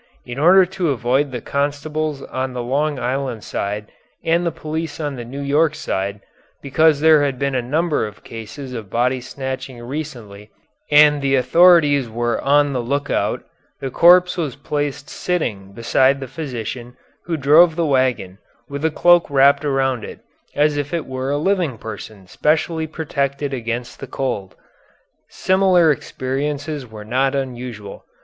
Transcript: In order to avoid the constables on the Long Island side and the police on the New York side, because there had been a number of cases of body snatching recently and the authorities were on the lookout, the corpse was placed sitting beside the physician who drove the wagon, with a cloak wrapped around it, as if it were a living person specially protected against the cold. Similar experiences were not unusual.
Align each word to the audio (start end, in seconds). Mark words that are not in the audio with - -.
In 0.25 0.39
order 0.39 0.65
to 0.65 0.89
avoid 0.89 1.29
the 1.29 1.41
constables 1.41 2.23
on 2.23 2.53
the 2.53 2.63
Long 2.63 2.97
Island 2.97 3.43
side 3.43 3.91
and 4.23 4.43
the 4.43 4.51
police 4.51 4.99
on 4.99 5.15
the 5.15 5.23
New 5.23 5.41
York 5.41 5.75
side, 5.75 6.21
because 6.59 7.01
there 7.01 7.21
had 7.21 7.37
been 7.37 7.53
a 7.53 7.61
number 7.61 8.07
of 8.07 8.23
cases 8.23 8.73
of 8.73 8.89
body 8.89 9.21
snatching 9.21 9.77
recently 9.83 10.49
and 10.89 11.21
the 11.21 11.35
authorities 11.35 12.09
were 12.09 12.41
on 12.41 12.73
the 12.73 12.81
lookout, 12.81 13.43
the 13.79 13.91
corpse 13.91 14.37
was 14.37 14.55
placed 14.55 15.07
sitting 15.07 15.71
beside 15.71 16.19
the 16.19 16.27
physician 16.27 16.97
who 17.25 17.37
drove 17.37 17.75
the 17.75 17.85
wagon, 17.85 18.39
with 18.67 18.83
a 18.83 18.89
cloak 18.89 19.29
wrapped 19.29 19.63
around 19.63 20.03
it, 20.03 20.21
as 20.55 20.77
if 20.77 20.95
it 20.95 21.05
were 21.05 21.29
a 21.29 21.37
living 21.37 21.77
person 21.77 22.25
specially 22.25 22.87
protected 22.87 23.53
against 23.53 23.99
the 23.99 24.07
cold. 24.07 24.55
Similar 25.29 25.91
experiences 25.91 26.87
were 26.87 27.05
not 27.05 27.35
unusual. 27.35 28.03